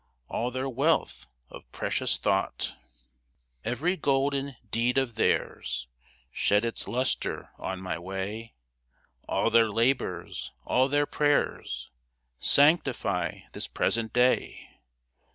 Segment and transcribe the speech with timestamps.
[0.29, 2.75] All their wealth of precious thought.
[3.63, 5.85] HEIRSHIP 21 Every golden deed of theirs
[6.31, 8.55] Sheds its lustre on my way;
[9.27, 11.91] All their labors, all their prayers,
[12.41, 14.79] Sanctify this present day